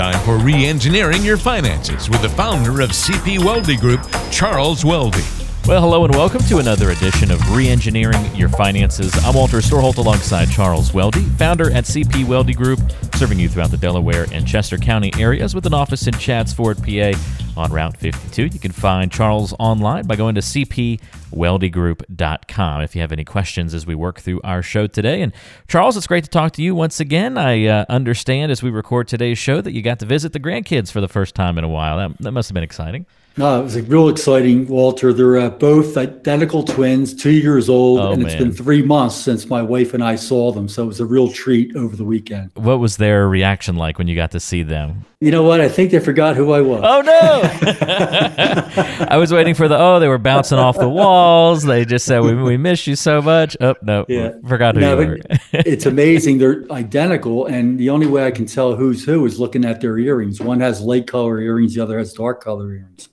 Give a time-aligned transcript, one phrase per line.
[0.00, 4.00] time for re engineering your finances with the founder of CP Weldy Group,
[4.30, 5.39] Charles Weldy.
[5.70, 9.14] Well, hello and welcome to another edition of Reengineering Your Finances.
[9.24, 12.80] I'm Walter Storholt alongside Charles Weldy, founder at CP Weldy Group,
[13.14, 16.78] serving you throughout the Delaware and Chester County areas with an office in Chadds Ford,
[16.78, 17.12] PA
[17.56, 18.46] on Route 52.
[18.46, 23.86] You can find Charles online by going to cpweldygroup.com if you have any questions as
[23.86, 25.22] we work through our show today.
[25.22, 25.32] And
[25.68, 27.38] Charles, it's great to talk to you once again.
[27.38, 30.90] I uh, understand as we record today's show that you got to visit the grandkids
[30.90, 31.96] for the first time in a while.
[31.96, 33.06] That, that must have been exciting.
[33.36, 35.12] No, it was like real exciting, Walter.
[35.12, 38.42] They're uh, both identical twins, two years old, Oh, and it's man.
[38.48, 40.68] been three months since my wife and I saw them.
[40.68, 42.50] So it was a real treat over the weekend.
[42.54, 45.06] What was their reaction like when you got to see them?
[45.20, 45.60] You know what?
[45.60, 46.80] I think they forgot who I was.
[46.84, 47.40] Oh no!
[49.08, 51.62] I was waiting for the oh they were bouncing off the walls.
[51.62, 53.56] They just said we, we miss you so much.
[53.60, 54.32] Oh no, Yeah.
[54.46, 55.18] forgot who No, you were.
[55.52, 56.38] it's amazing.
[56.38, 59.98] They're identical, and the only way I can tell who's who is looking at their
[59.98, 60.40] earrings.
[60.40, 63.08] One has light color earrings, the other has dark color earrings.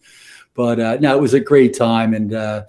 [0.57, 2.63] But uh, no, it was a great time, and uh,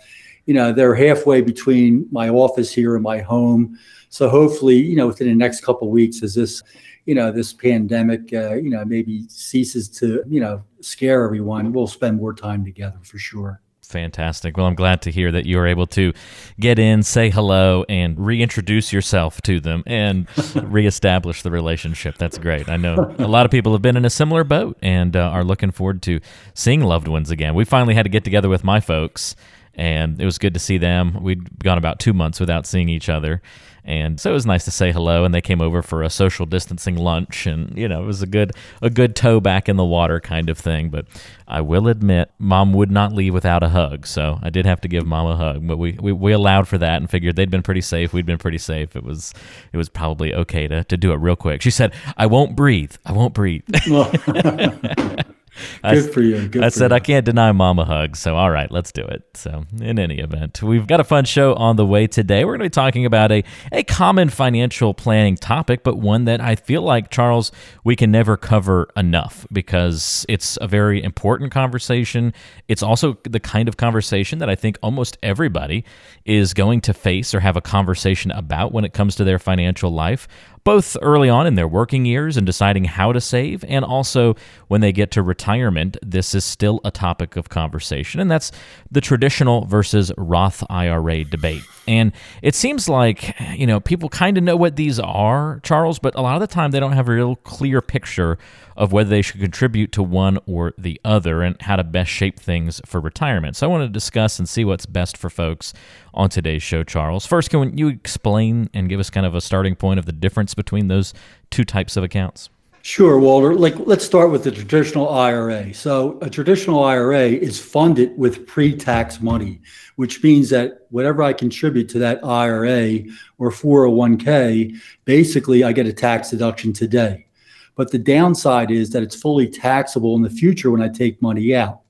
[0.44, 3.78] you know they're halfway between my office here and my home.
[4.10, 6.62] So hopefully, you know, within the next couple weeks, as this,
[7.06, 11.86] you know, this pandemic, uh, you know, maybe ceases to, you know, scare everyone, we'll
[11.86, 13.60] spend more time together for sure.
[13.88, 14.58] Fantastic.
[14.58, 16.12] Well, I'm glad to hear that you were able to
[16.60, 20.28] get in, say hello, and reintroduce yourself to them and
[20.62, 22.18] reestablish the relationship.
[22.18, 22.68] That's great.
[22.68, 25.42] I know a lot of people have been in a similar boat and uh, are
[25.42, 26.20] looking forward to
[26.52, 27.54] seeing loved ones again.
[27.54, 29.34] We finally had to get together with my folks,
[29.78, 31.22] and it was good to see them.
[31.22, 33.40] We'd gone about two months without seeing each other.
[33.84, 36.44] And so it was nice to say hello, and they came over for a social
[36.44, 39.84] distancing lunch, and you know it was a good a good toe back in the
[39.84, 40.90] water kind of thing.
[40.90, 41.06] But
[41.46, 44.88] I will admit, Mom would not leave without a hug, so I did have to
[44.88, 45.66] give Mom a hug.
[45.66, 48.36] But we, we, we allowed for that and figured they'd been pretty safe, we'd been
[48.36, 48.94] pretty safe.
[48.94, 49.32] It was
[49.72, 51.62] it was probably okay to to do it real quick.
[51.62, 52.94] She said, "I won't breathe.
[53.06, 53.64] I won't breathe."
[55.82, 56.48] Well, I- good for you.
[56.48, 56.96] Good I for said you.
[56.96, 59.24] I can't deny mom a hug, so all right, let's do it.
[59.34, 62.44] So, in any event, we've got a fun show on the way today.
[62.44, 66.40] We're going to be talking about a, a common financial planning topic, but one that
[66.40, 67.52] I feel like, Charles,
[67.84, 72.32] we can never cover enough because it's a very important conversation.
[72.68, 75.84] It's also the kind of conversation that I think almost everybody
[76.24, 79.90] is going to face or have a conversation about when it comes to their financial
[79.90, 80.28] life
[80.68, 84.36] both early on in their working years and deciding how to save, and also
[84.66, 88.20] when they get to retirement, this is still a topic of conversation.
[88.20, 88.52] And that's
[88.90, 91.62] the traditional versus Roth IRA debate.
[91.86, 92.12] And
[92.42, 96.20] it seems like, you know, people kind of know what these are, Charles, but a
[96.20, 98.36] lot of the time they don't have a real clear picture
[98.76, 102.38] of whether they should contribute to one or the other and how to best shape
[102.38, 103.56] things for retirement.
[103.56, 105.72] So I want to discuss and see what's best for folks
[106.14, 107.26] on today's show, Charles.
[107.26, 110.54] First, can you explain and give us kind of a starting point of the difference
[110.58, 111.14] between those
[111.50, 112.50] two types of accounts?
[112.82, 113.54] Sure, Walter.
[113.54, 115.74] Like, let's start with the traditional IRA.
[115.74, 119.60] So, a traditional IRA is funded with pre-tax money,
[119.96, 123.00] which means that whatever I contribute to that IRA
[123.38, 127.26] or 401k, basically I get a tax deduction today.
[127.74, 131.54] But the downside is that it's fully taxable in the future when I take money
[131.54, 131.80] out.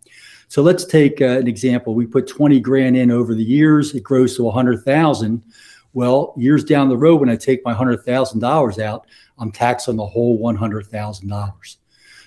[0.48, 1.94] So let's take uh, an example.
[1.94, 5.42] We put 20 grand in over the years, it grows to 100,000.
[5.98, 10.06] Well, years down the road, when I take my $100,000 out, I'm taxed on the
[10.06, 11.76] whole $100,000.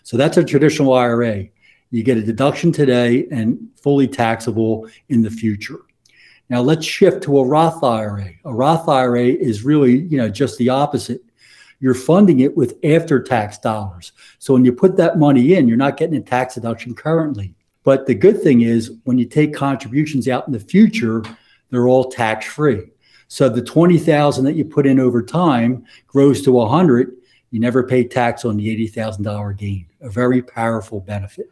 [0.04, 1.46] So that's a traditional IRA.
[1.90, 5.80] You get a deduction today and fully taxable in the future.
[6.50, 8.32] Now let's shift to a Roth IRA.
[8.44, 11.22] A Roth IRA is really, you know, just the opposite.
[11.80, 14.12] You're funding it with after-tax dollars.
[14.40, 17.56] So when you put that money in, you're not getting a tax deduction currently.
[17.86, 21.24] But the good thing is when you take contributions out in the future,
[21.70, 22.90] they're all tax-free.
[23.32, 27.16] So the 20,000 that you put in over time grows to 100,
[27.52, 29.86] you never pay tax on the $80,000 gain.
[30.02, 31.50] A very powerful benefit.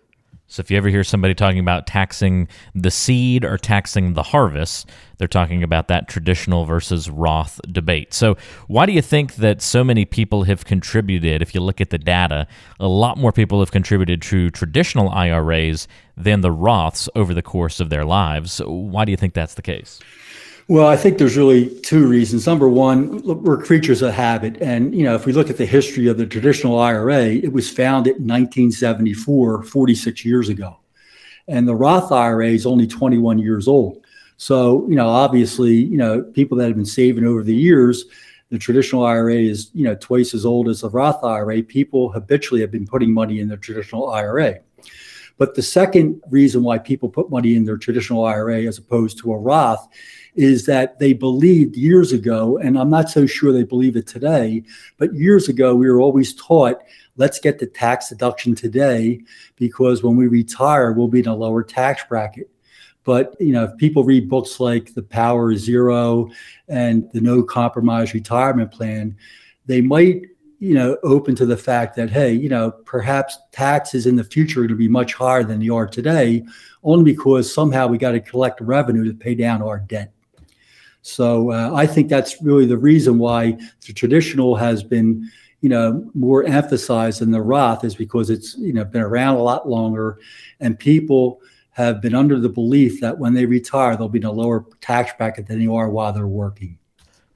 [0.47, 4.90] So if you ever hear somebody talking about taxing the seed or taxing the harvest,
[5.19, 8.14] they're talking about that traditional versus Roth debate.
[8.14, 8.35] So
[8.67, 11.41] why do you think that so many people have contributed?
[11.41, 12.46] If you look at the data,
[12.82, 15.87] a lot more people have contributed to traditional IRAs
[16.17, 18.59] than the Roths over the course of their lives.
[18.66, 20.02] Why do you think that's the case?
[20.70, 22.46] Well, I think there's really two reasons.
[22.46, 24.62] Number one, we're creatures of habit.
[24.62, 27.68] And, you know, if we look at the history of the traditional IRA, it was
[27.68, 30.78] founded in 1974, 46 years ago.
[31.48, 34.06] And the Roth IRA is only 21 years old.
[34.38, 38.06] So, you know, obviously, you know, people that have been saving over the years,
[38.52, 41.64] the traditional IRA is, you know, twice as old as the Roth IRA.
[41.64, 44.60] People habitually have been putting money in their traditional IRA.
[45.40, 49.34] But the second reason why people put money in their traditional IRA as opposed to
[49.34, 49.88] a Roth
[50.35, 54.64] is that they believed years ago, and I'm not so sure they believe it today,
[54.97, 56.81] but years ago we were always taught
[57.20, 59.20] let's get the tax deduction today
[59.58, 62.49] because when we retire, we'll be in a lower tax bracket.
[63.03, 66.29] But you know, if people read books like The Power Zero
[66.67, 69.16] and the No Compromise Retirement Plan,
[69.66, 70.23] they might
[70.59, 74.59] you know open to the fact that hey you know perhaps taxes in the future
[74.59, 76.43] are going to be much higher than they are today
[76.84, 80.11] only because somehow we got to collect revenue to pay down our debt
[81.01, 85.29] so uh, i think that's really the reason why the traditional has been
[85.61, 89.41] you know more emphasized than the roth is because it's you know been around a
[89.41, 90.19] lot longer
[90.59, 91.41] and people
[91.72, 95.11] have been under the belief that when they retire they'll be in a lower tax
[95.17, 96.78] bracket than they are while they're working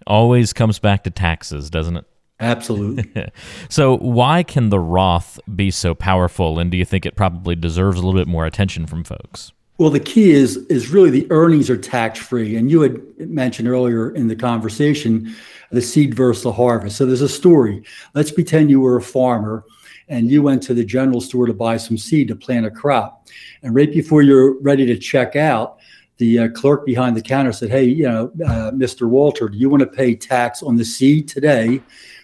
[0.06, 2.06] always comes back to taxes doesn't it
[2.40, 3.32] Absolutely.
[3.70, 7.98] so, why can the Roth be so powerful, and do you think it probably deserves
[7.98, 9.54] a little bit more attention from folks?
[9.80, 13.68] Well, the key is is really the earnings are tax free, and you had mentioned
[13.68, 15.36] earlier in the conversation
[15.72, 16.96] the seed versus the harvest.
[16.98, 17.84] So there's a story.
[18.14, 19.66] Let's pretend you were a farmer
[20.08, 23.28] and you went to the general store to buy some seed to plant a crop,
[23.64, 25.80] and right before you're ready to check out,
[26.18, 29.10] the uh, clerk behind the counter said, "Hey, you know, uh, Mr.
[29.10, 31.82] Walter, do you want to pay tax on the seed today,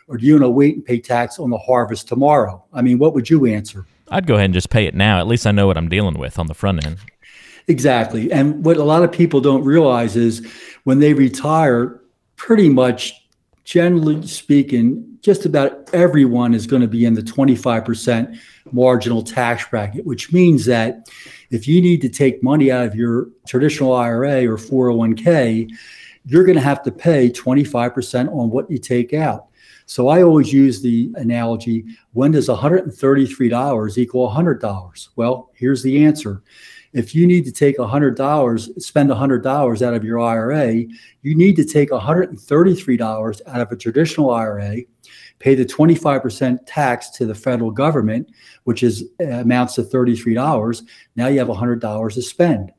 [0.07, 2.63] or do you want to wait and pay tax on the harvest tomorrow?
[2.73, 3.87] I mean, what would you answer?
[4.11, 5.19] I'd go ahead and just pay it now.
[5.19, 6.97] At least I know what I'm dealing with on the front end.
[7.69, 8.31] Exactly.
[8.31, 10.45] And what a lot of people don't realize is
[10.85, 12.01] when they retire,
[12.35, 13.13] pretty much
[13.63, 18.39] generally speaking, just about everyone is going to be in the 25%
[18.71, 21.07] marginal tax bracket, which means that
[21.51, 25.69] if you need to take money out of your traditional IRA or 401k,
[26.25, 29.45] you're going to have to pay 25% on what you take out.
[29.85, 35.09] So I always use the analogy when does $133 equal $100?
[35.15, 36.41] Well, here's the answer.
[36.93, 40.85] If you need to take $100, spend $100 out of your IRA,
[41.21, 44.77] you need to take $133 out of a traditional IRA,
[45.37, 48.29] pay the 25% tax to the federal government,
[48.63, 50.83] which is uh, amounts to $33.
[51.15, 52.71] Now you have $100 to spend.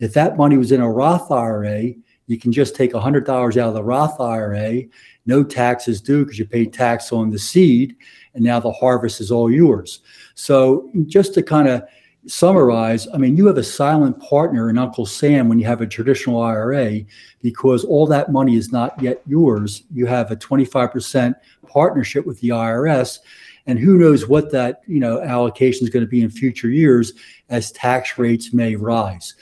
[0.00, 1.92] If that money was in a Roth IRA,
[2.26, 4.82] you can just take $100 out of the Roth IRA
[5.26, 7.96] no taxes due because you paid tax on the seed,
[8.34, 10.00] and now the harvest is all yours.
[10.34, 11.84] So, just to kind of
[12.26, 15.86] summarize, I mean, you have a silent partner in Uncle Sam when you have a
[15.86, 17.00] traditional IRA
[17.40, 19.82] because all that money is not yet yours.
[19.92, 21.34] You have a 25%
[21.66, 23.18] partnership with the IRS.
[23.66, 27.12] And who knows what that you know allocation is going to be in future years
[27.48, 29.34] as tax rates may rise.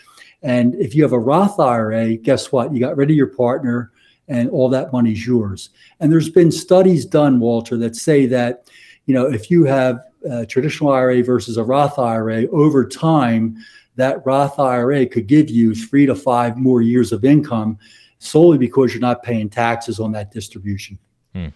[0.43, 2.73] And if you have a Roth IRA, guess what?
[2.73, 3.93] You got rid of your partner
[4.29, 5.71] and all that money's yours.
[5.99, 8.65] And there's been studies done, Walter, that say that,
[9.07, 13.57] you know, if you have a traditional IRA versus a Roth IRA over time,
[13.97, 17.79] that Roth IRA could give you three to five more years of income
[18.19, 20.99] solely because you're not paying taxes on that distribution.
[21.35, 21.49] Hmm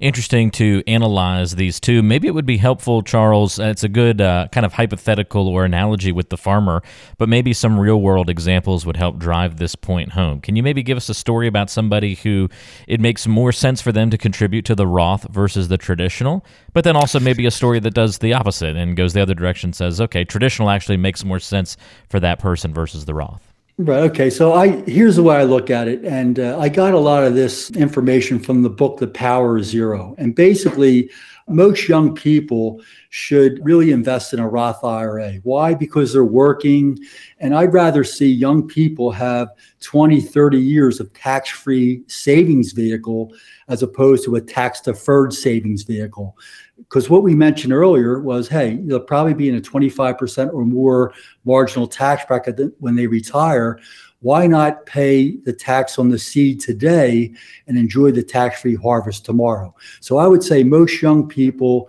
[0.00, 2.02] interesting to analyze these two.
[2.02, 3.58] Maybe it would be helpful, Charles.
[3.58, 6.82] It's a good uh, kind of hypothetical or analogy with the farmer,
[7.18, 10.40] but maybe some real world examples would help drive this point home.
[10.40, 12.48] Can you maybe give us a story about somebody who
[12.86, 16.84] it makes more sense for them to contribute to the Roth versus the traditional, but
[16.84, 20.00] then also maybe a story that does the opposite and goes the other direction, says,
[20.00, 21.76] okay, traditional actually makes more sense
[22.08, 23.49] for that person versus the Roth?
[23.80, 24.10] Right.
[24.10, 24.28] Okay.
[24.28, 27.24] So I here's the way I look at it, and uh, I got a lot
[27.24, 31.10] of this information from the book The Power Zero, and basically,
[31.50, 32.80] most young people
[33.10, 35.34] should really invest in a Roth IRA.
[35.42, 35.74] Why?
[35.74, 36.98] Because they're working,
[37.38, 39.48] and I'd rather see young people have
[39.80, 43.32] 20, 30 years of tax-free savings vehicle
[43.68, 46.36] as opposed to a tax-deferred savings vehicle
[46.78, 51.12] because what we mentioned earlier was hey they'll probably be in a 25% or more
[51.44, 53.78] marginal tax bracket when they retire
[54.20, 57.32] why not pay the tax on the seed today
[57.66, 61.88] and enjoy the tax-free harvest tomorrow so i would say most young people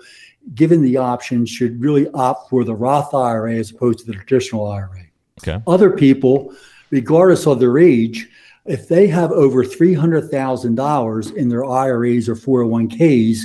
[0.55, 4.67] given the option should really opt for the roth ira as opposed to the traditional
[4.67, 5.03] ira
[5.39, 6.53] okay other people
[6.89, 8.27] regardless of their age
[8.65, 13.39] if they have over $300,000 in their IRAs or 401ks,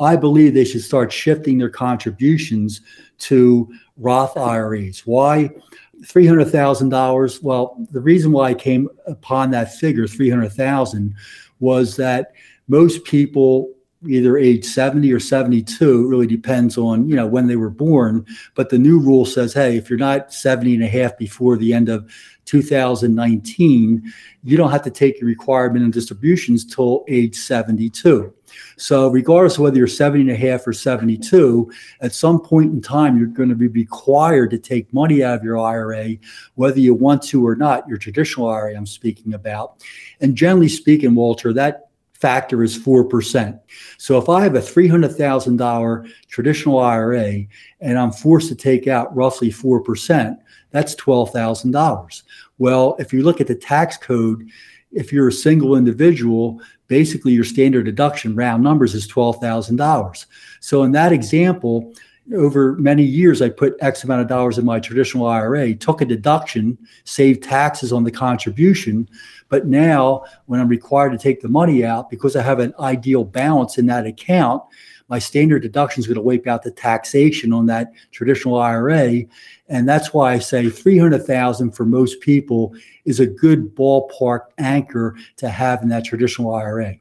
[0.00, 2.80] I believe they should start shifting their contributions
[3.18, 5.06] to Roth IRAs.
[5.06, 5.50] Why?
[6.02, 7.42] $300,000.
[7.42, 11.14] Well, the reason why I came upon that figure, 300,000,
[11.60, 12.32] was that
[12.68, 13.72] most people
[14.06, 18.24] either age 70 or 72 it really depends on you know when they were born
[18.54, 21.72] but the new rule says hey if you're not 70 and a half before the
[21.72, 22.08] end of
[22.44, 24.12] 2019
[24.44, 28.32] you don't have to take your requirement and distributions till age 72
[28.76, 32.80] So, regardless of whether you're 70 and a half or 72, at some point in
[32.80, 36.16] time, you're going to be required to take money out of your IRA,
[36.54, 39.84] whether you want to or not, your traditional IRA I'm speaking about.
[40.20, 41.88] And generally speaking, Walter, that
[42.18, 43.60] factor is 4%.
[43.96, 47.44] So if I have a $300,000 traditional IRA
[47.80, 50.36] and I'm forced to take out roughly 4%,
[50.70, 52.22] that's $12,000.
[52.58, 54.48] Well, if you look at the tax code,
[54.90, 60.26] if you're a single individual, basically your standard deduction round numbers is $12,000.
[60.60, 61.92] So in that example,
[62.34, 66.04] over many years, I put X amount of dollars in my traditional IRA, took a
[66.04, 69.08] deduction, saved taxes on the contribution.
[69.48, 73.24] But now, when I'm required to take the money out, because I have an ideal
[73.24, 74.62] balance in that account,
[75.08, 79.22] my standard deduction is going to wipe out the taxation on that traditional IRA.
[79.68, 82.74] And that's why I say 300,000 for most people
[83.04, 86.94] is a good ballpark anchor to have in that traditional IRA.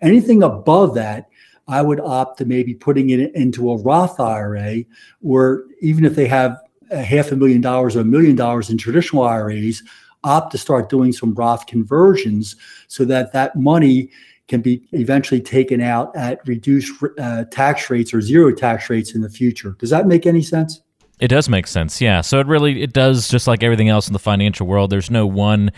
[0.00, 1.28] Anything above that,
[1.68, 4.84] I would opt to maybe putting it into a Roth IRA,
[5.22, 6.58] or even if they have
[6.90, 9.82] a half a million dollars or a million dollars in traditional IRAs,
[10.24, 12.56] opt to start doing some Roth conversions
[12.88, 14.10] so that that money
[14.50, 19.22] can be eventually taken out at reduced uh, tax rates or zero tax rates in
[19.22, 19.76] the future.
[19.78, 20.82] Does that make any sense?
[21.20, 22.00] It does make sense.
[22.00, 22.22] Yeah.
[22.22, 24.90] So it really it does just like everything else in the financial world.
[24.90, 25.70] There's no one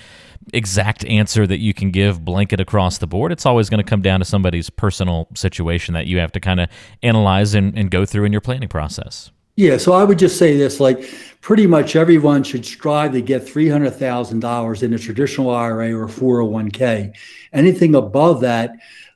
[0.55, 3.31] exact answer that you can give blanket across the board.
[3.31, 6.61] It's always going to come down to somebody's personal situation that you have to kind
[6.61, 6.69] of
[7.03, 9.31] analyze and, and go through in your planning process.
[9.57, 11.05] Yeah, so I would just say this like
[11.43, 17.15] pretty much everyone should strive to get $300,000 in a traditional IRA or 401k.
[17.53, 18.71] Anything above that,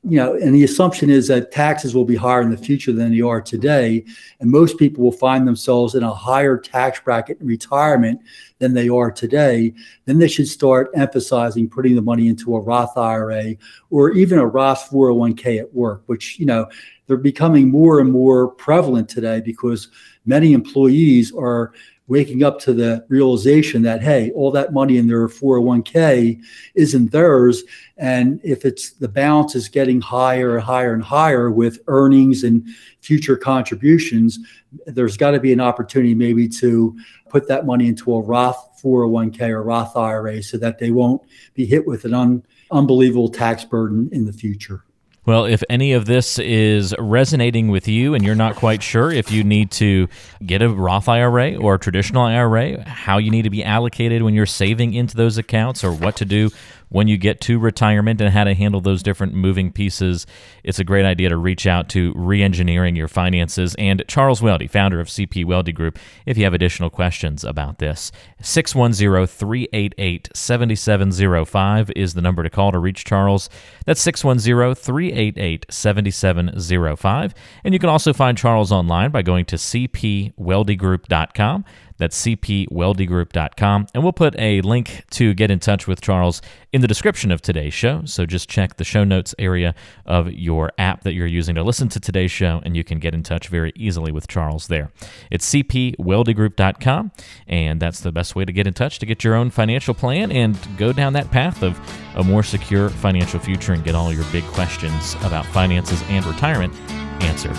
[0.09, 3.11] you know, and the assumption is that taxes will be higher in the future than
[3.11, 4.05] they are today.
[4.39, 8.21] And most people will find themselves in a higher tax bracket in retirement
[8.61, 9.75] than they are today.
[10.05, 13.57] Then they should start emphasizing putting the money into a Roth IRA
[13.91, 16.69] or even a Roth 401k at work, which, you know,
[17.09, 19.89] they're becoming more and more prevalent today because
[20.25, 21.73] many employees are
[22.09, 26.41] waking up to the realization that hey all that money in their 401k
[26.75, 27.65] isn't theirs.
[27.97, 32.67] And if it's the balance is getting higher and higher and higher with earnings and
[33.01, 34.39] future contributions
[34.87, 36.97] there's got to be an opportunity maybe to
[37.29, 41.23] put that money into a roth 401k or roth ira so that they won't
[41.55, 44.86] be hit with an un- unbelievable tax burden in the future
[45.27, 49.31] well, if any of this is resonating with you and you're not quite sure if
[49.31, 50.09] you need to
[50.45, 54.35] get a Roth IRA or a traditional IRA, how you need to be allocated when
[54.35, 56.51] you're saving into those accounts, or what to do
[56.89, 60.27] when you get to retirement and how to handle those different moving pieces,
[60.63, 65.01] it's a great idea to reach out to Reengineering Your Finances and Charles Weldy, founder
[65.01, 68.13] of CP Weldy Group, if you have additional questions about this.
[68.41, 73.49] 610 388 7705 is the number to call to reach Charles.
[73.85, 77.35] That's 610 388 7705.
[77.65, 81.65] And you can also find Charles online by going to cpweldygroup.com.
[81.99, 83.87] That's cpweldygroup.com.
[83.95, 87.41] And we'll put a link to get in touch with Charles in the description of
[87.41, 88.03] today's show.
[88.05, 89.75] So just check the show notes area
[90.05, 93.15] of your app that you're using to listen to today's show, and you can get
[93.15, 94.91] in touch very easily with Charles there.
[95.31, 97.13] It's cpweldygroup.com,
[97.47, 100.31] and that's the best way to get in touch to get your own financial plan
[100.31, 101.81] and go down that path of
[102.17, 106.75] a more secure financial future and get all your big questions about finances and retirement
[107.23, 107.57] answered.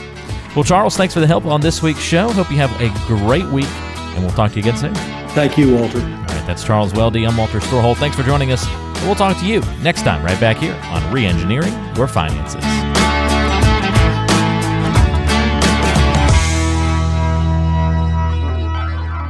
[0.55, 2.29] Well, Charles, thanks for the help on this week's show.
[2.29, 3.67] Hope you have a great week
[4.17, 4.95] and we'll talk to you again soon.
[5.29, 5.99] Thank you, Walter.
[5.99, 7.27] All right, that's Charles Weldy.
[7.27, 7.97] I'm Walter Storholt.
[7.97, 8.67] Thanks for joining us.
[9.03, 12.63] We'll talk to you next time, right back here on Reengineering Your Finances.